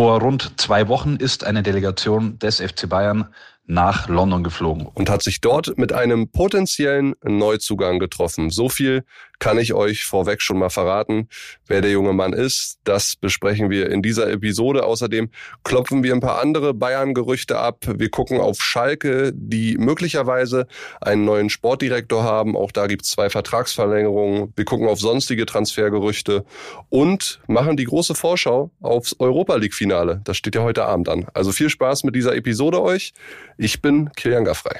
[0.00, 3.28] Vor rund zwei Wochen ist eine Delegation des FC Bayern
[3.66, 4.86] nach London geflogen.
[4.86, 8.50] Und hat sich dort mit einem potenziellen Neuzugang getroffen.
[8.50, 9.04] So viel
[9.40, 11.28] kann ich euch vorweg schon mal verraten,
[11.66, 12.78] wer der junge Mann ist.
[12.84, 14.84] Das besprechen wir in dieser Episode.
[14.84, 15.30] Außerdem
[15.64, 17.86] klopfen wir ein paar andere Bayern-Gerüchte ab.
[17.86, 20.66] Wir gucken auf Schalke, die möglicherweise
[21.00, 22.54] einen neuen Sportdirektor haben.
[22.54, 24.52] Auch da gibt es zwei Vertragsverlängerungen.
[24.56, 26.44] Wir gucken auf sonstige Transfergerüchte
[26.90, 30.20] und machen die große Vorschau aufs Europa League-Finale.
[30.24, 31.26] Das steht ja heute Abend an.
[31.32, 33.14] Also viel Spaß mit dieser Episode euch.
[33.62, 34.78] Ich bin Kilian Gaffrey.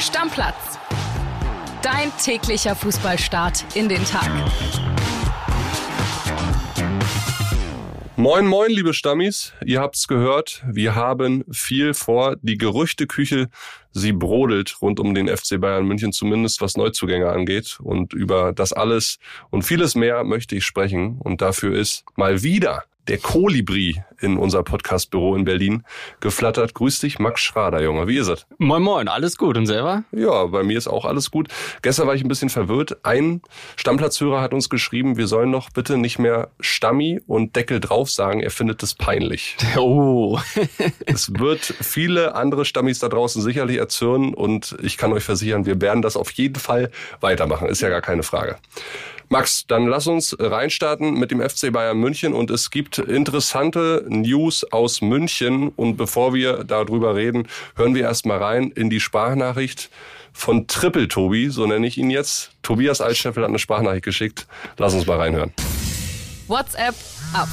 [0.00, 0.76] Stammplatz.
[1.82, 4.28] Dein täglicher Fußballstart in den Tag.
[8.16, 9.52] Moin, moin, liebe Stammis.
[9.64, 10.64] Ihr habt's gehört.
[10.66, 12.38] Wir haben viel vor.
[12.42, 13.48] Die Gerüchteküche,
[13.94, 17.78] sie brodelt rund um den FC Bayern München, zumindest was Neuzugänge angeht.
[17.82, 19.18] Und über das alles
[19.50, 21.18] und vieles mehr möchte ich sprechen.
[21.20, 25.84] Und dafür ist mal wieder der Kolibri in unser Podcastbüro in Berlin
[26.20, 26.74] geflattert.
[26.74, 28.08] Grüß dich, Max Schrader, Junge.
[28.08, 28.46] Wie ist es?
[28.58, 29.08] Moin, moin.
[29.08, 29.56] Alles gut.
[29.56, 30.04] Und selber?
[30.12, 31.48] Ja, bei mir ist auch alles gut.
[31.82, 33.04] Gestern war ich ein bisschen verwirrt.
[33.04, 33.42] Ein
[33.76, 38.40] Stammplatzhörer hat uns geschrieben, wir sollen doch bitte nicht mehr Stammi und Deckel drauf sagen.
[38.40, 39.56] Er findet es peinlich.
[39.76, 40.38] Oh.
[41.04, 45.80] es wird viele andere Stammis da draußen sicherlich erzürnen und ich kann euch versichern, wir
[45.80, 46.90] werden das auf jeden Fall
[47.20, 47.68] weitermachen.
[47.68, 48.56] Ist ja gar keine Frage.
[49.28, 54.64] Max, dann lass uns reinstarten mit dem FC Bayern München und es gibt interessante News
[54.70, 59.90] aus München und bevor wir darüber reden, hören wir erstmal rein in die Sprachnachricht
[60.32, 62.50] von Triple Tobi, so nenne ich ihn jetzt.
[62.62, 64.46] Tobias Altscheffel hat eine Sprachnachricht geschickt.
[64.78, 65.52] Lass uns mal reinhören.
[66.48, 66.94] WhatsApp
[67.32, 67.48] ab.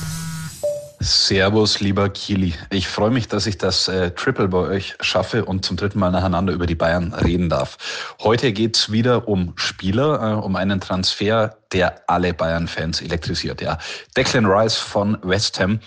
[1.03, 2.53] Servus, lieber Kili.
[2.69, 6.11] Ich freue mich, dass ich das äh, Triple bei euch schaffe und zum dritten Mal
[6.11, 7.79] nacheinander über die Bayern reden darf.
[8.21, 13.61] Heute geht's wieder um Spieler, äh, um einen Transfer, der alle Bayern-Fans elektrisiert.
[13.61, 13.79] Ja,
[14.15, 15.79] Declan Rice von West Ham.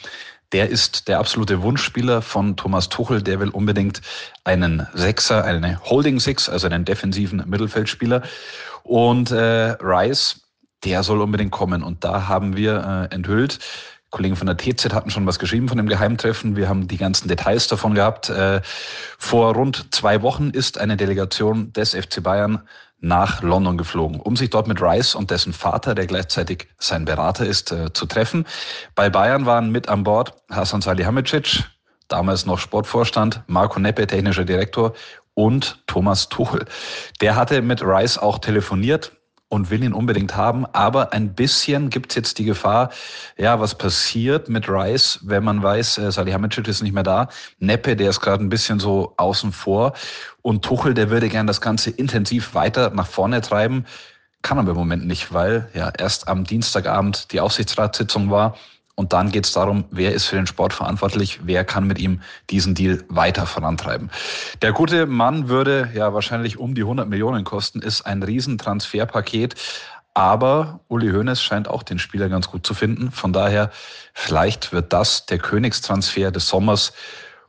[0.50, 3.22] Der ist der absolute Wunschspieler von Thomas Tuchel.
[3.22, 4.00] Der will unbedingt
[4.42, 8.22] einen Sechser, eine Holding Six, also einen defensiven Mittelfeldspieler.
[8.82, 10.40] Und äh, Rice,
[10.82, 11.84] der soll unbedingt kommen.
[11.84, 13.60] Und da haben wir äh, enthüllt,
[14.14, 16.54] Kollegen von der TZ hatten schon was geschrieben von dem Geheimtreffen.
[16.54, 18.30] Wir haben die ganzen Details davon gehabt.
[18.30, 18.60] Äh,
[19.18, 22.62] vor rund zwei Wochen ist eine Delegation des FC Bayern
[23.00, 27.44] nach London geflogen, um sich dort mit Rice und dessen Vater, der gleichzeitig sein Berater
[27.44, 28.46] ist, äh, zu treffen.
[28.94, 31.64] Bei Bayern waren mit an Bord Hasan Salihamidzic,
[32.06, 34.94] damals noch Sportvorstand, Marco Neppe, technischer Direktor
[35.34, 36.66] und Thomas Tuchel.
[37.20, 39.10] Der hatte mit Rice auch telefoniert,
[39.54, 40.66] und will ihn unbedingt haben.
[40.72, 42.90] Aber ein bisschen gibt es jetzt die Gefahr,
[43.36, 47.28] ja, was passiert mit Rice, wenn man weiß, äh, Salihamidzic ist nicht mehr da.
[47.60, 49.92] Neppe, der ist gerade ein bisschen so außen vor.
[50.42, 53.86] Und Tuchel, der würde gern das Ganze intensiv weiter nach vorne treiben.
[54.42, 58.56] Kann aber im Moment nicht, weil ja erst am Dienstagabend die Aufsichtsratssitzung war
[58.96, 62.20] und dann geht es darum, wer ist für den Sport verantwortlich, wer kann mit ihm
[62.50, 64.10] diesen Deal weiter vorantreiben.
[64.62, 69.56] Der gute Mann würde ja wahrscheinlich um die 100 Millionen kosten, ist ein Riesentransferpaket.
[70.16, 73.10] Aber Uli Hoeneß scheint auch den Spieler ganz gut zu finden.
[73.10, 73.70] Von daher,
[74.12, 76.92] vielleicht wird das der Königstransfer des Sommers.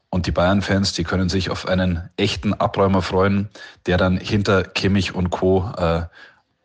[0.09, 3.49] Und die Bayern-Fans, die können sich auf einen echten Abräumer freuen,
[3.85, 5.71] der dann hinter Kimmich und Co.
[5.77, 6.03] Äh,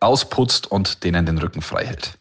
[0.00, 2.18] ausputzt und denen den Rücken frei hält.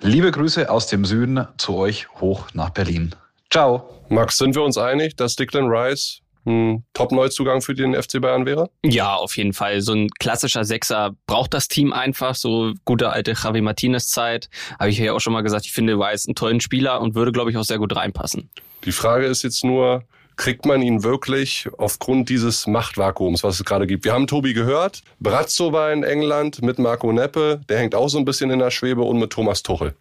[0.00, 3.14] Liebe Grüße aus dem Süden zu euch hoch nach Berlin.
[3.50, 3.88] Ciao.
[4.08, 8.68] Max, sind wir uns einig, dass Declan Rice ein Top-Neuzugang für den FC Bayern wäre?
[8.84, 9.80] Ja, auf jeden Fall.
[9.80, 12.34] So ein klassischer Sechser braucht das Team einfach.
[12.34, 14.50] So gute alte Javi Martinez Zeit.
[14.78, 17.32] Habe ich ja auch schon mal gesagt, ich finde Rice einen tollen Spieler und würde,
[17.32, 18.50] glaube ich, auch sehr gut reinpassen.
[18.84, 20.04] Die Frage ist jetzt nur,
[20.36, 24.04] kriegt man ihn wirklich aufgrund dieses Machtvakuums, was es gerade gibt.
[24.04, 28.18] Wir haben Tobi gehört, Brazzo war in England mit Marco Neppe, der hängt auch so
[28.18, 29.94] ein bisschen in der Schwebe und mit Thomas Tuchel.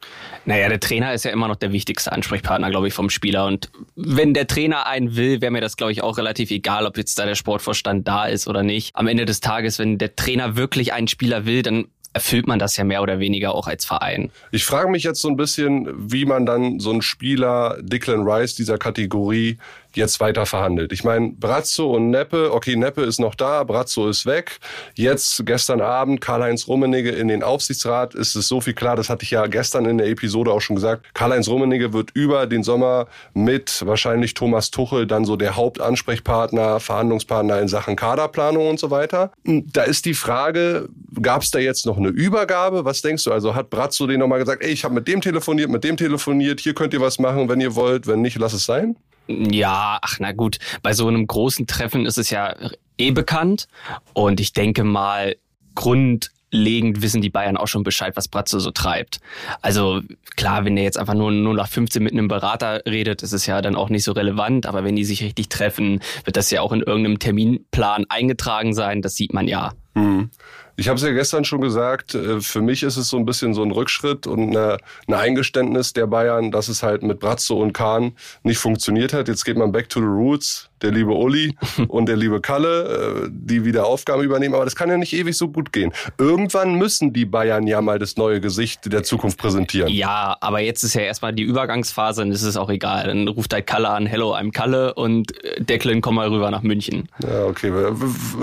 [0.46, 3.46] Naja, der Trainer ist ja immer noch der wichtigste Ansprechpartner, glaube ich, vom Spieler.
[3.46, 6.98] Und wenn der Trainer einen will, wäre mir das, glaube ich, auch relativ egal, ob
[6.98, 8.96] jetzt da der Sportvorstand da ist oder nicht.
[8.96, 12.78] Am Ende des Tages, wenn der Trainer wirklich einen Spieler will, dann erfüllt man das
[12.78, 14.30] ja mehr oder weniger auch als Verein.
[14.52, 18.56] Ich frage mich jetzt so ein bisschen, wie man dann so einen Spieler Declan Rice
[18.56, 19.58] dieser Kategorie
[19.96, 20.92] jetzt weiter verhandelt.
[20.92, 24.60] Ich meine, Brazzo und Neppe, okay, Neppe ist noch da, Brazzo ist weg.
[24.96, 29.24] Jetzt gestern Abend Karl-Heinz Rummenigge in den Aufsichtsrat ist es so viel klar, das hatte
[29.24, 31.14] ich ja gestern in der Episode auch schon gesagt.
[31.14, 37.60] Karl-Heinz Rummenigge wird über den Sommer mit wahrscheinlich Thomas Tuchel dann so der Hauptansprechpartner, Verhandlungspartner
[37.60, 39.32] in Sachen Kaderplanung und so weiter.
[39.44, 40.90] Da ist die Frage,
[41.22, 42.86] gab es da jetzt noch eine Übergabe?
[42.86, 43.32] Was denkst du?
[43.32, 46.60] Also hat Brazzo den nochmal gesagt, ey, ich habe mit dem telefoniert, mit dem telefoniert,
[46.60, 48.96] hier könnt ihr was machen, wenn ihr wollt, wenn nicht, lass es sein?
[49.28, 52.56] Ja, ach na gut, bei so einem großen Treffen ist es ja
[52.98, 53.68] eh bekannt
[54.14, 55.36] und ich denke mal,
[55.76, 59.20] Grund grundlegend wissen die Bayern auch schon Bescheid, was Bratzo so treibt.
[59.62, 60.02] Also
[60.36, 63.46] klar, wenn der jetzt einfach nur, nur nach 15 mit einem Berater redet, ist es
[63.46, 64.66] ja dann auch nicht so relevant.
[64.66, 69.02] Aber wenn die sich richtig treffen, wird das ja auch in irgendeinem Terminplan eingetragen sein.
[69.02, 69.74] Das sieht man ja.
[69.96, 70.30] Mhm.
[70.76, 73.54] Ich habe es ja gestern schon gesagt, äh, für mich ist es so ein bisschen
[73.54, 78.14] so ein Rückschritt und ein Eingeständnis der Bayern, dass es halt mit Bratzo und Kahn
[78.44, 79.28] nicht funktioniert hat.
[79.28, 81.56] Jetzt geht man back to the roots, der liebe Uli
[81.88, 84.56] und der liebe Kalle, äh, die wieder Aufgaben übernehmen.
[84.56, 85.94] Aber das kann ja nicht ewig so gut gehen.
[86.18, 89.90] Irgendwann müssen die Bayern ja mal das neue Gesicht der Zukunft präsentieren.
[89.90, 93.06] Ja, aber jetzt ist ja erstmal die Übergangsphase und es ist auch egal.
[93.06, 96.64] Dann ruft halt Kalle an, hello, I'm Kalle und äh, Declan, komm mal rüber nach
[96.64, 97.10] München.
[97.22, 97.72] Ja, okay.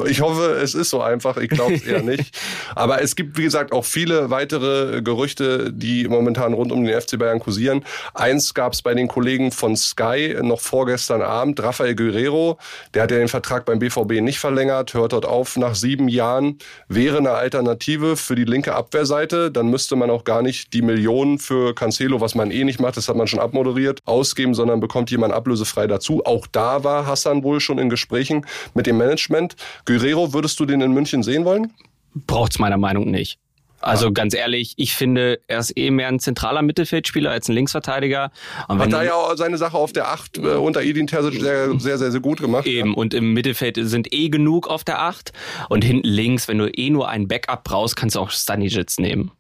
[0.08, 1.36] Ich hoffe, es ist so einfach.
[1.36, 2.38] Ich glaube es eher nicht nicht.
[2.74, 7.18] Aber es gibt, wie gesagt, auch viele weitere Gerüchte, die momentan rund um den FC
[7.18, 7.84] Bayern kursieren.
[8.14, 11.62] Eins gab es bei den Kollegen von Sky noch vorgestern Abend.
[11.62, 12.58] Rafael Guerrero,
[12.94, 16.58] der hat ja den Vertrag beim BVB nicht verlängert, hört dort auf nach sieben Jahren,
[16.88, 19.50] wäre eine Alternative für die linke Abwehrseite.
[19.50, 22.96] Dann müsste man auch gar nicht die Millionen für Cancelo, was man eh nicht macht,
[22.96, 26.24] das hat man schon abmoderiert, ausgeben, sondern bekommt jemand ablösefrei dazu.
[26.24, 29.56] Auch da war Hassan wohl schon in Gesprächen mit dem Management.
[29.84, 31.72] Guerrero, würdest du den in München sehen wollen?
[32.14, 33.38] Braucht's meiner Meinung nicht.
[33.80, 34.10] Also ja.
[34.12, 38.30] ganz ehrlich, ich finde, er ist eh mehr ein zentraler Mittelfeldspieler als ein Linksverteidiger.
[38.68, 41.78] Und Hat da ja auch seine Sache auf der Acht äh, unter Edin Terzic sehr,
[41.78, 42.66] sehr, sehr, sehr gut gemacht.
[42.66, 42.96] Eben, ja.
[42.96, 45.32] und im Mittelfeld sind eh genug auf der Acht.
[45.70, 49.30] Und hinten links, wenn du eh nur ein Backup brauchst, kannst du auch Stanisic nehmen.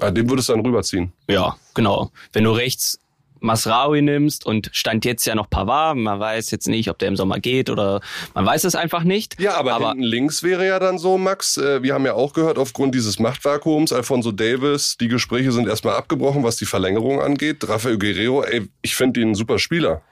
[0.00, 1.12] Ja, den würdest du dann rüberziehen.
[1.28, 2.10] Ja, genau.
[2.32, 2.98] Wenn du rechts
[3.40, 7.16] Masraoui nimmst und stand jetzt ja noch Pavard, man weiß jetzt nicht, ob der im
[7.16, 8.00] Sommer geht oder
[8.34, 9.40] man weiß es einfach nicht.
[9.40, 12.58] Ja, aber, aber links wäre ja dann so, Max, äh, wir haben ja auch gehört,
[12.58, 17.68] aufgrund dieses Machtvakuums, Alfonso Davis, die Gespräche sind erstmal abgebrochen, was die Verlängerung angeht.
[17.68, 20.02] Rafael Guerrero, ey, ich finde ihn ein super Spieler.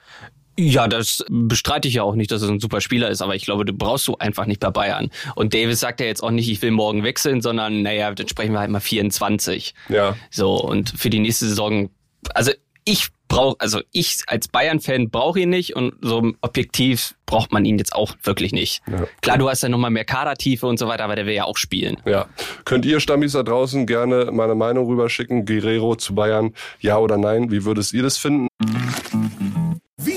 [0.58, 3.44] Ja, das bestreite ich ja auch nicht, dass er ein super Spieler ist, aber ich
[3.44, 5.10] glaube, du brauchst du einfach nicht bei Bayern.
[5.34, 8.52] Und Davis sagt ja jetzt auch nicht, ich will morgen wechseln, sondern naja, dann sprechen
[8.52, 9.74] wir halt mal 24.
[9.90, 10.16] Ja.
[10.30, 11.90] So, und für die nächste Saison,
[12.32, 12.52] also
[12.86, 17.78] ich brauche, also ich als Bayern-Fan brauche ihn nicht und so objektiv braucht man ihn
[17.78, 18.82] jetzt auch wirklich nicht.
[18.90, 19.06] Ja.
[19.20, 21.56] Klar, du hast ja nochmal mehr Kadertiefe und so weiter, aber der will ja auch
[21.56, 21.96] spielen.
[22.04, 22.26] Ja.
[22.64, 27.50] Könnt ihr Stammis da draußen gerne meine Meinung rüberschicken, Guerrero zu Bayern, ja oder nein?
[27.50, 28.48] Wie würdest ihr das finden?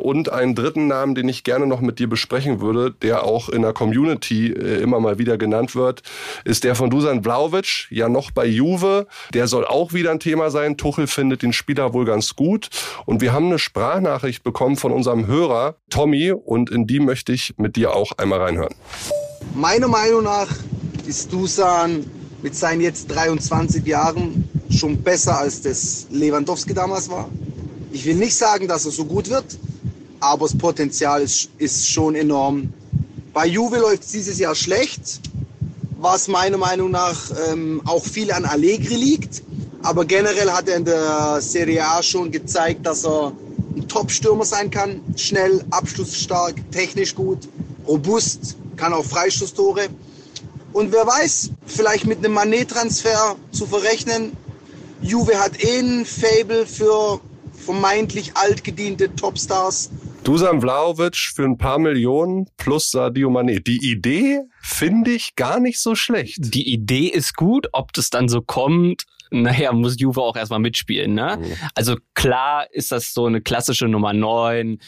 [0.00, 3.62] Und einen dritten Namen, den ich gerne noch mit dir besprechen würde, der auch in
[3.62, 6.02] der Community äh, immer mal wieder genannt wird,
[6.44, 9.06] ist der von Dusan Vlaovic, ja noch bei Juve.
[9.34, 10.76] Der soll auch wieder ein Thema sein.
[10.76, 12.68] Tuchel findet den Spieler wohl ganz gut.
[13.06, 17.54] Und wir haben eine Sprachnachricht bekommen von unserem Hörer Tommy und in die möchte ich
[17.56, 18.74] mit dir auch einmal reinhören.
[19.54, 20.48] Meiner Meinung nach
[21.06, 22.04] ist Dusan
[22.42, 27.28] mit seinen jetzt 23 Jahren schon besser als das Lewandowski damals war.
[27.92, 29.44] Ich will nicht sagen, dass er so gut wird,
[30.20, 32.72] aber das Potenzial ist, ist schon enorm.
[33.32, 35.20] Bei Juve läuft es dieses Jahr schlecht,
[35.98, 39.42] was meiner Meinung nach ähm, auch viel an Allegri liegt.
[39.82, 43.32] Aber generell hat er in der Serie A schon gezeigt, dass er
[43.76, 45.00] ein Top-Stürmer sein kann.
[45.16, 47.48] Schnell, abschlussstark, technisch gut,
[47.86, 49.88] robust, kann auch Freistoßtore.
[50.72, 54.36] Und wer weiß, vielleicht mit einem Manet-Transfer zu verrechnen.
[55.02, 57.20] Juve hat eh ein Fable für
[57.64, 59.90] vermeintlich altgediente Topstars.
[60.24, 63.60] Dusan Vlaovic für ein paar Millionen plus Sadio Mané.
[63.60, 66.54] Die Idee finde ich gar nicht so schlecht.
[66.54, 71.14] Die Idee ist gut, ob das dann so kommt, naja, muss Juve auch erstmal mitspielen.
[71.14, 71.38] Ne?
[71.40, 71.52] Mhm.
[71.74, 74.78] Also klar ist das so eine klassische Nummer 9,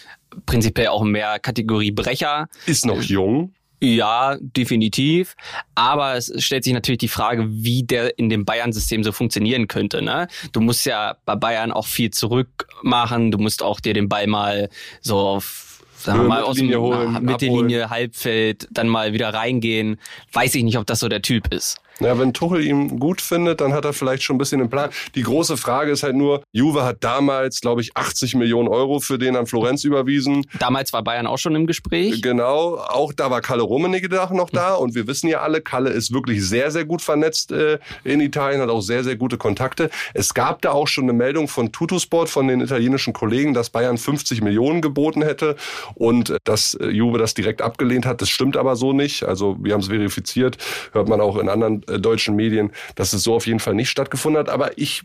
[0.45, 2.49] prinzipiell auch mehr Kategorie Brecher.
[2.67, 3.55] Ist noch jung.
[3.85, 5.35] Ja, definitiv.
[5.75, 10.03] Aber es stellt sich natürlich die Frage, wie der in dem Bayern-System so funktionieren könnte.
[10.03, 10.29] Ne?
[10.53, 13.33] Du musst ja bei Bayern auch viel zurückmachen.
[13.33, 14.69] Du musst auch dir den Ball mal
[15.01, 19.99] so auf sagen wir mal, aus dem holen, Mittellinie, Halbfeld, dann mal wieder reingehen.
[20.33, 21.81] Weiß ich nicht, ob das so der Typ ist.
[22.05, 24.91] Ja, wenn Tuchel ihn gut findet, dann hat er vielleicht schon ein bisschen den Plan.
[25.15, 29.19] Die große Frage ist halt nur, Juve hat damals, glaube ich, 80 Millionen Euro für
[29.19, 30.47] den an Florenz überwiesen.
[30.59, 32.23] Damals war Bayern auch schon im Gespräch.
[32.23, 36.13] Genau, auch da war Kalle Rummenigge noch da und wir wissen ja alle, Kalle ist
[36.13, 39.91] wirklich sehr, sehr gut vernetzt äh, in Italien, hat auch sehr, sehr gute Kontakte.
[40.15, 43.99] Es gab da auch schon eine Meldung von Tutusport, von den italienischen Kollegen, dass Bayern
[43.99, 45.57] 50 Millionen geboten hätte
[45.95, 48.21] und dass äh, Juve das direkt abgelehnt hat.
[48.23, 49.25] Das stimmt aber so nicht.
[49.25, 50.59] Also wir haben es verifiziert,
[50.93, 53.91] hört man auch in anderen äh, deutschen Medien, dass es so auf jeden Fall nicht
[53.91, 54.49] stattgefunden hat.
[54.49, 55.03] Aber ich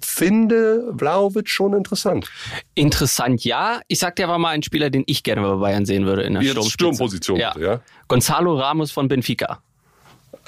[0.00, 2.30] finde Vlaovic schon interessant.
[2.74, 3.80] Interessant, ja.
[3.88, 6.34] Ich sag dir aber mal einen Spieler, den ich gerne bei Bayern sehen würde in
[6.34, 6.70] der Sturmspitze.
[6.70, 7.52] Sturmposition, Ja.
[7.52, 7.80] bitte, ja.
[8.08, 9.60] Gonzalo Ramos von Benfica.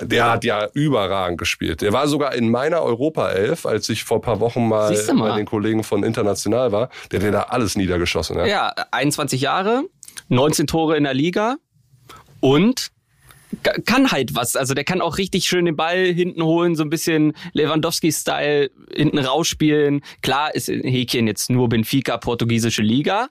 [0.01, 1.83] Der hat ja überragend gespielt.
[1.83, 5.31] Der war sogar in meiner Europa-Elf, als ich vor ein paar Wochen mal, mal.
[5.31, 6.89] bei den Kollegen von International war.
[7.11, 8.37] Der hat ja da alles niedergeschossen.
[8.39, 8.47] Ja.
[8.47, 9.85] Ja, 21 Jahre,
[10.29, 11.57] 19 Tore in der Liga
[12.41, 12.91] und
[13.63, 14.57] kann halt was.
[14.57, 19.19] Also der kann auch richtig schön den Ball hinten holen, so ein bisschen Lewandowski-Style hinten
[19.19, 20.03] rausspielen.
[20.23, 23.29] Klar ist Häkchen jetzt nur Benfica, portugiesische Liga.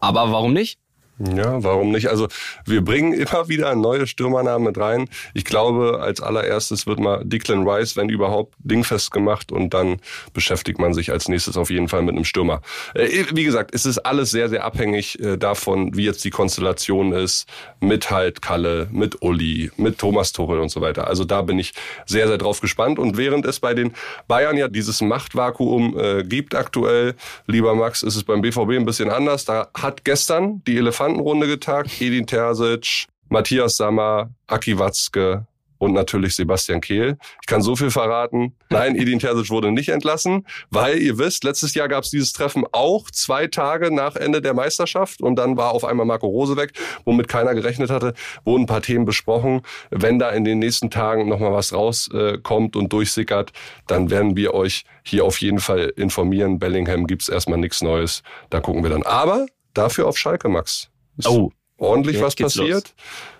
[0.00, 0.79] Aber warum nicht?
[1.22, 2.08] Ja, warum nicht?
[2.08, 2.28] Also
[2.64, 5.06] wir bringen immer wieder neue Stürmernamen mit rein.
[5.34, 9.98] Ich glaube, als allererstes wird mal Declan Rice, wenn überhaupt, dingfest gemacht und dann
[10.32, 12.62] beschäftigt man sich als nächstes auf jeden Fall mit einem Stürmer.
[12.94, 17.12] Äh, wie gesagt, es ist alles sehr, sehr abhängig äh, davon, wie jetzt die Konstellation
[17.12, 17.46] ist,
[17.80, 21.06] mit halt Kalle, mit Uli, mit Thomas Tuchel und so weiter.
[21.06, 21.74] Also da bin ich
[22.06, 22.98] sehr, sehr drauf gespannt.
[22.98, 23.92] Und während es bei den
[24.26, 27.14] Bayern ja dieses Machtvakuum äh, gibt aktuell,
[27.46, 29.44] lieber Max, ist es beim BVB ein bisschen anders.
[29.44, 30.78] Da hat gestern die
[31.10, 32.00] Elefantenrunde getagt.
[32.00, 35.46] Edin Terzic, Matthias Sammer, Aki Watzke
[35.78, 37.16] und natürlich Sebastian Kehl.
[37.40, 38.54] Ich kann so viel verraten.
[38.68, 42.64] Nein, Edin Terzic wurde nicht entlassen, weil ihr wisst, letztes Jahr gab es dieses Treffen
[42.72, 46.72] auch zwei Tage nach Ende der Meisterschaft und dann war auf einmal Marco Rose weg,
[47.04, 48.12] womit keiner gerechnet hatte.
[48.44, 49.62] Wurden ein paar Themen besprochen.
[49.90, 53.52] Wenn da in den nächsten Tagen nochmal was rauskommt und durchsickert,
[53.86, 56.58] dann werden wir euch hier auf jeden Fall informieren.
[56.58, 58.22] Bellingham gibt's erstmal nichts Neues.
[58.50, 59.02] Da gucken wir dann.
[59.02, 60.89] Aber dafür auf Schalke, Max.
[61.20, 62.94] Ist Oh, ordentlich jetzt was passiert.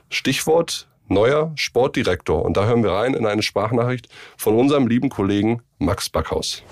[0.09, 2.45] Stichwort neuer Sportdirektor.
[2.45, 6.63] Und da hören wir rein in eine Sprachnachricht von unserem lieben Kollegen Max Backhaus.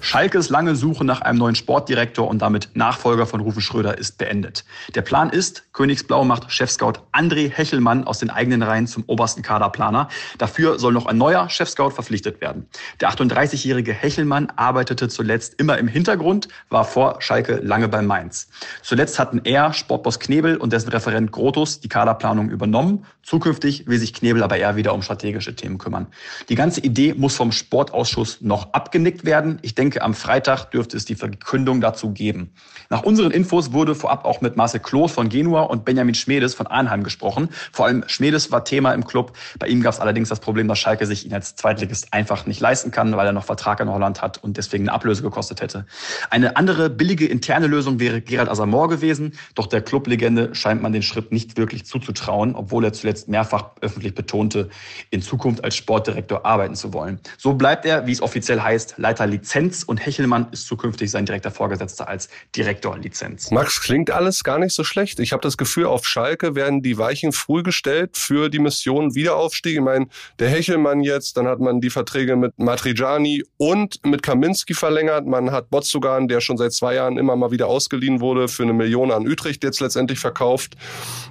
[0.00, 4.64] Schalkes lange Suche nach einem neuen Sportdirektor und damit Nachfolger von Rufen Schröder ist beendet.
[4.94, 10.08] Der Plan ist, Königsblau macht Chefscout André Hechelmann aus den eigenen Reihen zum obersten Kaderplaner.
[10.38, 12.66] Dafür soll noch ein neuer Chefscout verpflichtet werden.
[13.00, 18.48] Der 38-jährige Hechelmann arbeitete zuletzt immer im Hintergrund, war vor Schalke lange bei Mainz.
[18.82, 23.04] Zuletzt hatten er, Sportboss Knebel und dessen Referent Grotus die Kaderplanung übernommen.
[23.22, 26.06] Zukünftig will sich Knebel aber eher wieder um strategische Themen kümmern.
[26.48, 29.58] Die ganze Idee muss vom Sportausschuss noch abgenickt werden.
[29.62, 32.52] Ich denke, am Freitag dürfte es die Verkündung dazu geben.
[32.88, 36.66] Nach unseren Infos wurde vorab auch mit Marcel Kloß von Genua und Benjamin Schmedes von
[36.66, 37.48] Arnheim gesprochen.
[37.72, 39.32] Vor allem Schmedes war Thema im Club.
[39.58, 42.60] Bei ihm gab es allerdings das Problem, dass Schalke sich ihn als Zweitligist einfach nicht
[42.60, 45.86] leisten kann, weil er noch Vertrag in Holland hat und deswegen eine Ablöse gekostet hätte.
[46.30, 51.02] Eine andere billige interne Lösung wäre Gerald Asamoah gewesen, doch der Clublegende scheint man den
[51.02, 54.68] Schritt nicht wirklich zuzutrauen, obwohl er zuletzt mehrfach öffentlich betonte,
[55.10, 57.20] in Zukunft als Sportdirektor arbeiten zu wollen.
[57.38, 61.50] So bleibt er, wie es offiziell heißt, Leiter Lizenz und Hechelmann ist zukünftig sein direkter
[61.50, 63.50] Vorgesetzter als Direktor Lizenz.
[63.50, 65.20] Max, klingt alles gar nicht so schlecht.
[65.20, 69.74] Ich habe das Gefühl, auf Schalke werden die Weichen früh gestellt für die Mission Wiederaufstieg.
[69.74, 70.06] Ich meine,
[70.38, 75.26] der Hechelmann jetzt, dann hat man die Verträge mit Matriciani und mit Kaminski verlängert.
[75.26, 78.72] Man hat Botsugan, der schon seit zwei Jahren immer mal wieder ausgeliehen wurde, für eine
[78.72, 80.76] Million an Utrecht jetzt letztendlich verkauft.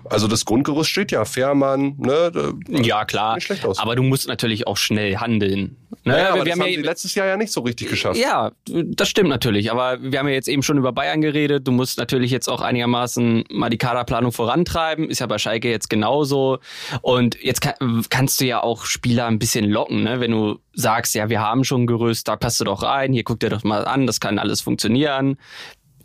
[0.05, 1.25] Also das Grundgerüst steht ja.
[1.25, 2.31] Fährmann, ne?
[2.69, 3.35] ja klar.
[3.35, 3.79] Nicht schlecht aus.
[3.79, 5.77] Aber du musst natürlich auch schnell handeln.
[6.03, 6.13] Ne?
[6.13, 8.19] Naja, aber wir das haben haben ja sie letztes Jahr ja nicht so richtig geschafft.
[8.19, 9.71] Ja, das stimmt natürlich.
[9.71, 11.67] Aber wir haben ja jetzt eben schon über Bayern geredet.
[11.67, 15.09] Du musst natürlich jetzt auch einigermaßen mal die Kaderplanung vorantreiben.
[15.09, 16.59] Ist ja bei Schalke jetzt genauso.
[17.01, 20.19] Und jetzt kann, kannst du ja auch Spieler ein bisschen locken, ne?
[20.19, 23.23] wenn du sagst, ja, wir haben schon ein Gerüst, da passt du doch rein, hier
[23.23, 25.37] guck dir doch mal an, das kann alles funktionieren.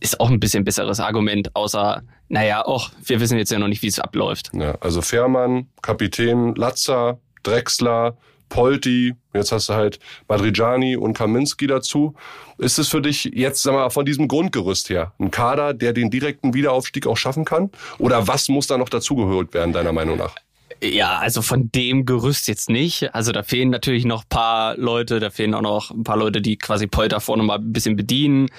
[0.01, 3.83] Ist auch ein bisschen besseres Argument, außer, naja, och, wir wissen jetzt ja noch nicht,
[3.83, 4.51] wie es abläuft.
[4.53, 8.17] Ja, also Fährmann, Kapitän, Latzer, Drexler,
[8.49, 9.99] Polti, jetzt hast du halt
[10.29, 12.15] Madrigiani und Kaminski dazu.
[12.59, 16.11] Ist es für dich jetzt, sag mal, von diesem Grundgerüst her ein Kader, der den
[16.11, 17.71] direkten Wiederaufstieg auch schaffen kann?
[17.99, 20.35] Oder was muss da noch dazugeholt werden, deiner Meinung nach?
[20.85, 23.15] Ja, also von dem Gerüst jetzt nicht.
[23.15, 26.57] Also da fehlen natürlich noch paar Leute, da fehlen auch noch ein paar Leute, die
[26.57, 28.51] quasi Polter vorne mal ein bisschen bedienen.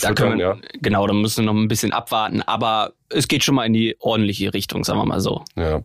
[0.00, 0.56] Da können wir, ja.
[0.80, 2.42] Genau, da müssen wir noch ein bisschen abwarten.
[2.42, 5.44] Aber es geht schon mal in die ordentliche Richtung, sagen wir mal so.
[5.56, 5.82] Ja.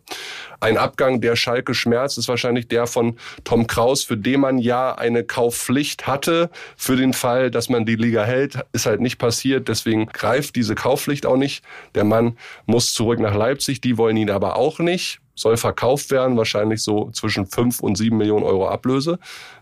[0.60, 4.94] Ein Abgang, der Schalke schmerzt, ist wahrscheinlich der von Tom Kraus, für den man ja
[4.94, 6.50] eine Kaufpflicht hatte.
[6.76, 9.68] Für den Fall, dass man die Liga hält, ist halt nicht passiert.
[9.68, 11.64] Deswegen greift diese Kaufpflicht auch nicht.
[11.94, 12.36] Der Mann
[12.66, 13.80] muss zurück nach Leipzig.
[13.80, 15.20] Die wollen ihn aber auch nicht.
[15.38, 19.18] Soll verkauft werden, wahrscheinlich so zwischen fünf und sieben Millionen Euro Ablöse.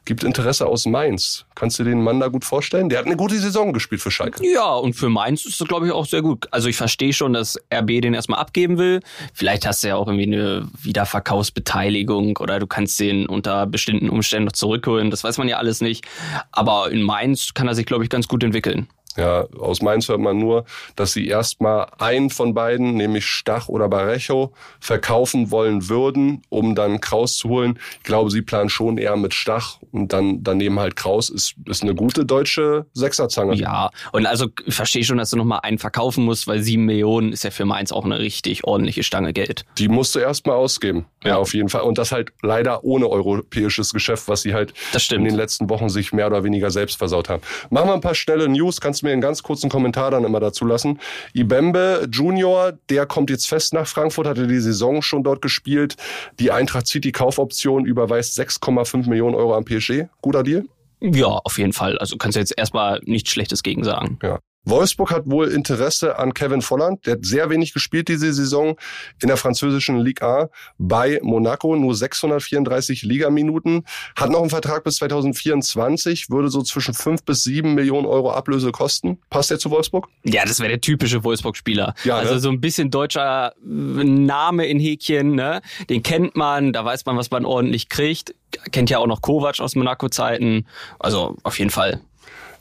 [0.06, 1.44] Gibt Interesse aus Mainz.
[1.54, 2.88] Kannst du den Mann da gut vorstellen?
[2.88, 4.46] Der hat eine gute Saison gespielt für Schalke.
[4.46, 6.46] Ja, und für Mainz ist das, glaube ich, auch sehr gut.
[6.50, 9.00] Also ich verstehe schon, dass RB den erstmal abgeben will.
[9.34, 14.46] Vielleicht hast du ja auch irgendwie eine Wiederverkaufsbeteiligung oder du kannst den unter bestimmten Umständen
[14.46, 15.10] noch zurückholen.
[15.10, 16.06] Das weiß man ja alles nicht.
[16.52, 18.88] Aber in Mainz kann er sich, glaube ich, ganz gut entwickeln.
[19.16, 23.88] Ja, aus Mainz hört man nur, dass sie erstmal einen von beiden, nämlich Stach oder
[23.88, 27.78] Barecho, verkaufen wollen würden, um dann Kraus zu holen.
[27.98, 31.82] Ich glaube, sie planen schon eher mit Stach und dann daneben halt Kraus ist, ist
[31.82, 33.54] eine gute deutsche Sechserzange.
[33.54, 37.32] Ja, und also ich verstehe schon, dass du nochmal einen verkaufen musst, weil sieben Millionen
[37.32, 39.64] ist ja für Mainz auch eine richtig ordentliche Stange Geld.
[39.78, 41.06] Die musst du erstmal ausgeben.
[41.24, 41.82] Ja, auf jeden Fall.
[41.82, 44.74] Und das halt leider ohne europäisches Geschäft, was sie halt
[45.10, 47.42] in den letzten Wochen sich mehr oder weniger selbst versaut haben.
[47.70, 48.80] Machen wir ein paar schnelle News.
[48.80, 50.98] Kannst du mir einen ganz kurzen Kommentar dann immer dazu lassen?
[51.32, 55.96] Ibembe Junior, der kommt jetzt fest nach Frankfurt, hatte die Saison schon dort gespielt.
[56.38, 60.04] Die Eintracht zieht die Kaufoption, überweist 6,5 Millionen Euro am PSG.
[60.20, 60.64] Guter Deal?
[61.00, 61.98] Ja, auf jeden Fall.
[61.98, 64.18] Also kannst du jetzt erstmal nichts Schlechtes gegen sagen.
[64.22, 64.38] Ja.
[64.66, 67.06] Wolfsburg hat wohl Interesse an Kevin Volland.
[67.06, 68.76] Der hat sehr wenig gespielt diese Saison
[69.22, 71.76] in der französischen Ligue A bei Monaco.
[71.76, 73.84] Nur 634 Ligaminuten.
[74.16, 76.30] Hat noch einen Vertrag bis 2024.
[76.30, 79.18] Würde so zwischen 5 bis 7 Millionen Euro Ablöse kosten.
[79.30, 80.08] Passt der zu Wolfsburg?
[80.24, 81.94] Ja, das wäre der typische Wolfsburg-Spieler.
[82.02, 82.40] Ja, also ne?
[82.40, 85.36] so ein bisschen deutscher Name in Häkchen.
[85.36, 85.60] Ne?
[85.88, 86.72] Den kennt man.
[86.72, 88.34] Da weiß man, was man ordentlich kriegt.
[88.72, 90.66] Kennt ja auch noch Kovac aus Monaco-Zeiten.
[90.98, 92.00] Also auf jeden Fall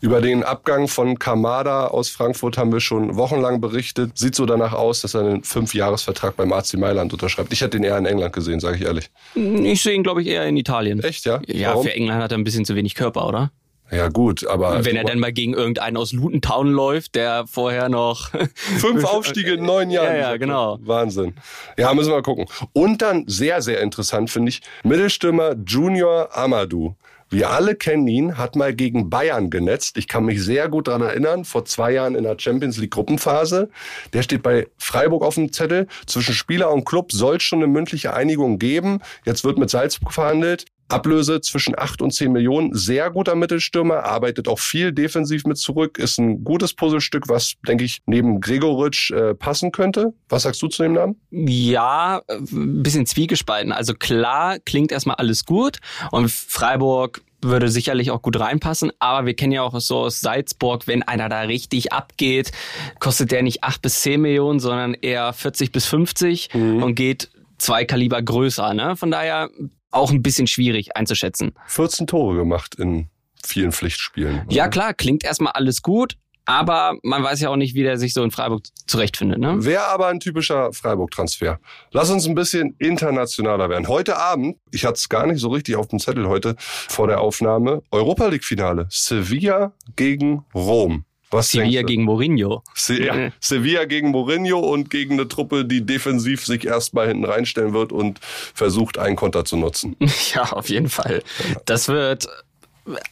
[0.05, 4.15] über den Abgang von Kamada aus Frankfurt haben wir schon wochenlang berichtet.
[4.15, 7.51] Sieht so danach aus, dass er einen Fünfjahresvertrag beim AC Mailand unterschreibt.
[7.51, 9.09] Ich hätte ihn eher in England gesehen, sage ich ehrlich.
[9.33, 10.99] Ich sehe ihn, glaube ich, eher in Italien.
[10.99, 11.41] Echt, ja?
[11.47, 11.85] Ja, Warum?
[11.85, 13.51] für England hat er ein bisschen zu wenig Körper, oder?
[13.91, 17.89] Ja gut, aber wenn er dann mal gegen irgendeinen aus Luton Town läuft, der vorher
[17.89, 20.15] noch fünf Aufstiege in neun Jahren.
[20.15, 20.77] Ja, ja, genau.
[20.81, 21.33] Wahnsinn.
[21.77, 22.45] Ja, müssen wir mal gucken.
[22.73, 26.95] Und dann sehr, sehr interessant finde ich Mittelstürmer Junior Amadou.
[27.35, 29.97] Wir alle kennen ihn, hat mal gegen Bayern genetzt.
[29.97, 33.69] Ich kann mich sehr gut daran erinnern, vor zwei Jahren in der Champions League Gruppenphase.
[34.13, 35.87] Der steht bei Freiburg auf dem Zettel.
[36.05, 39.01] Zwischen Spieler und Club soll es schon eine mündliche Einigung geben.
[39.25, 40.63] Jetzt wird mit Salzburg verhandelt.
[40.87, 42.73] Ablöse zwischen 8 und 10 Millionen.
[42.73, 45.97] Sehr guter Mittelstürmer, arbeitet auch viel defensiv mit zurück.
[45.97, 50.13] Ist ein gutes Puzzlestück, was, denke ich, neben Gregoritsch äh, passen könnte.
[50.29, 51.19] Was sagst du zu dem Namen?
[51.31, 53.71] Ja, ein bisschen zwiegespalten.
[53.71, 55.79] Also klar, klingt erstmal alles gut.
[56.11, 60.87] Und Freiburg würde sicherlich auch gut reinpassen, aber wir kennen ja auch so aus Salzburg,
[60.87, 62.51] wenn einer da richtig abgeht,
[62.99, 66.83] kostet der nicht 8 bis 10 Millionen, sondern eher 40 bis 50 mhm.
[66.83, 68.73] und geht zwei Kaliber größer.
[68.73, 68.95] Ne?
[68.95, 69.49] Von daher
[69.95, 71.53] auch ein bisschen schwierig einzuschätzen.
[71.67, 73.09] 14 Tore gemacht in
[73.43, 74.45] vielen Pflichtspielen.
[74.49, 78.13] Ja klar, klingt erstmal alles gut, aber man weiß ja auch nicht, wie der sich
[78.13, 79.39] so in Freiburg zurechtfindet.
[79.39, 79.63] Ne?
[79.63, 81.59] Wäre aber ein typischer Freiburg-Transfer.
[81.91, 83.87] Lass uns ein bisschen internationaler werden.
[83.87, 87.21] Heute Abend, ich hatte es gar nicht so richtig auf dem Zettel heute vor der
[87.21, 88.87] Aufnahme, Europa League-Finale.
[88.89, 91.05] Sevilla gegen Rom.
[91.35, 92.63] Was Sevilla gegen Mourinho.
[92.73, 97.73] Se ja, Sevilla gegen Mourinho und gegen eine Truppe, die defensiv sich erstmal hinten reinstellen
[97.73, 99.95] wird und versucht, einen Konter zu nutzen.
[100.33, 101.21] Ja, auf jeden Fall.
[101.65, 102.27] Das wird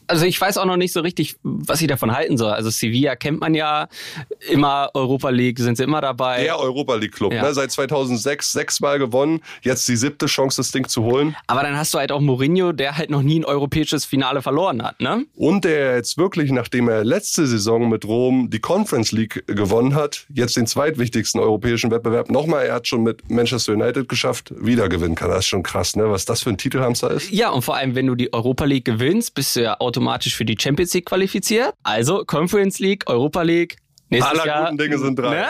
[0.08, 2.52] also ich weiß auch noch nicht so richtig, was ich davon halten soll.
[2.52, 3.88] Also Sevilla kennt man ja
[4.50, 6.44] immer, Europa League sind sie immer dabei.
[6.44, 7.42] Der Europa League Club, ja.
[7.42, 7.54] ne?
[7.54, 11.36] seit 2006 sechsmal gewonnen, jetzt die siebte Chance, das Ding zu holen.
[11.48, 14.84] Aber dann hast du halt auch Mourinho, der halt noch nie ein europäisches Finale verloren
[14.84, 15.26] hat, ne?
[15.36, 20.28] Und der jetzt wirklich, nachdem er letzte Saison mit Rom die Conference League gewonnen hat,
[20.34, 25.16] jetzt den zweitwichtigsten europäischen Wettbewerb nochmal, er hat schon mit Manchester United geschafft, wieder gewinnen
[25.16, 25.30] kann.
[25.30, 26.10] Das ist schon krass, ne?
[26.10, 27.32] Was das für ein Titelhamster ist.
[27.32, 30.46] Ja, und vor allem, wenn du die Europa League gewinnst, bist du ja automatisch für
[30.46, 31.74] die Champions League qualifiziert.
[31.84, 33.78] Also Conference League, Europa League.
[34.10, 35.36] Nächstes Aller Jahr, guten Dinge sind drei.
[35.36, 35.48] Ne?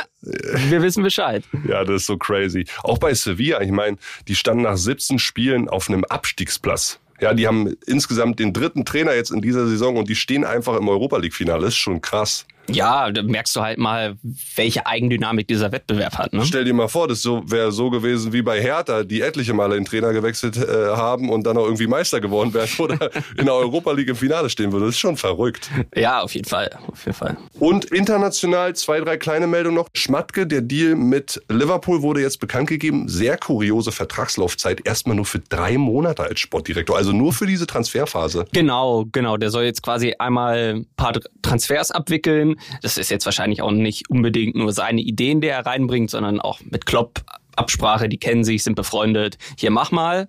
[0.70, 1.44] Wir wissen Bescheid.
[1.68, 2.66] Ja, das ist so crazy.
[2.84, 3.98] Auch bei Sevilla, ich meine,
[4.30, 7.00] die standen nach 17 Spielen auf einem Abstiegsplatz.
[7.20, 10.78] Ja, die haben insgesamt den dritten Trainer jetzt in dieser Saison und die stehen einfach
[10.78, 11.62] im Europa League Finale.
[11.62, 12.46] Das ist schon krass.
[12.70, 14.16] Ja, da merkst du halt mal,
[14.56, 16.34] welche Eigendynamik dieser Wettbewerb hat.
[16.34, 16.46] Ne?
[16.46, 19.76] Stell dir mal vor, das so, wäre so gewesen wie bei Hertha, die etliche Male
[19.76, 23.54] den Trainer gewechselt äh, haben und dann auch irgendwie Meister geworden wären oder in der
[23.54, 24.86] Europa League im Finale stehen würde.
[24.86, 25.70] Das ist schon verrückt.
[25.96, 26.70] Ja, auf jeden Fall.
[26.88, 27.38] Auf jeden Fall.
[27.60, 29.90] Und international zwei, drei kleine Meldungen noch.
[29.94, 33.10] Schmatke, der Deal mit Liverpool wurde jetzt bekannt gegeben.
[33.10, 34.86] Sehr kuriose Vertragslaufzeit.
[34.86, 36.96] Erstmal nur für drei Monate als Sportdirektor.
[36.96, 38.46] Also nur für diese Transferphase.
[38.54, 39.38] Genau, genau.
[39.38, 44.10] Der soll jetzt quasi einmal ein paar Transfers abwickeln das ist jetzt wahrscheinlich auch nicht
[44.10, 47.24] unbedingt nur seine Ideen, die er reinbringt, sondern auch mit Klopp
[47.56, 49.38] Absprache, die kennen sich, sind befreundet.
[49.58, 50.28] Hier mach mal.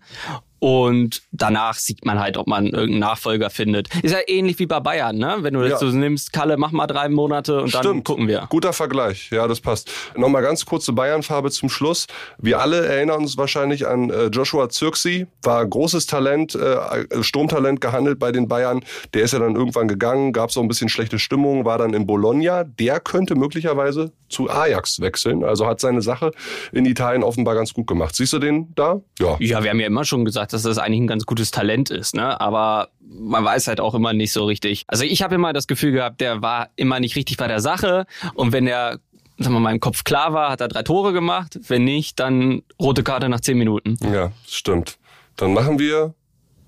[0.65, 3.95] Und danach sieht man halt, ob man irgendeinen Nachfolger findet.
[4.03, 5.37] Ist ja ähnlich wie bei Bayern, ne?
[5.41, 5.77] Wenn du das ja.
[5.77, 7.85] so nimmst, Kalle, mach mal drei Monate und Stimmt.
[7.85, 8.47] dann gucken wir.
[8.49, 9.91] Guter Vergleich, ja, das passt.
[10.17, 12.07] Nochmal ganz kurze Bayern-Farbe zum Schluss.
[12.39, 18.19] Wir alle erinnern uns wahrscheinlich an äh, Joshua Zirksi, war großes Talent, äh, Sturmtalent gehandelt
[18.19, 18.83] bei den Bayern.
[19.13, 21.93] Der ist ja dann irgendwann gegangen, gab es auch ein bisschen schlechte Stimmung, war dann
[21.93, 22.65] in Bologna.
[22.65, 25.45] Der könnte möglicherweise zu Ajax wechseln.
[25.45, 26.33] Also hat seine Sache
[26.73, 28.17] in Italien offenbar ganz gut gemacht.
[28.17, 29.03] Siehst du den da?
[29.19, 29.37] Ja.
[29.41, 32.15] Ja, wir haben ja immer schon gesagt, dass das eigentlich ein ganz gutes Talent ist,
[32.15, 32.41] ne?
[32.41, 34.85] Aber man weiß halt auch immer nicht so richtig.
[34.87, 38.07] Also ich habe immer das Gefühl gehabt, der war immer nicht richtig bei der Sache
[38.35, 38.99] und wenn der
[39.39, 41.59] sagen wir mal, im Kopf klar war, hat er drei Tore gemacht.
[41.67, 43.99] Wenn nicht, dann rote Karte nach zehn Minuten.
[44.01, 44.97] Ja, stimmt.
[45.37, 46.15] Dann machen wir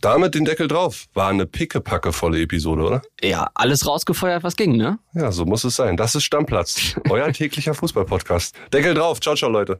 [0.00, 1.06] damit den Deckel drauf.
[1.14, 3.02] War eine pickepackevolle Episode, oder?
[3.22, 4.98] Ja, alles rausgefeuert, was ging, ne?
[5.14, 5.96] Ja, so muss es sein.
[5.96, 6.96] Das ist Stammplatz.
[7.10, 8.54] Euer täglicher Fußballpodcast.
[8.72, 9.20] Deckel drauf.
[9.20, 9.78] Ciao, ciao, Leute.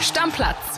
[0.00, 0.77] Stammplatz.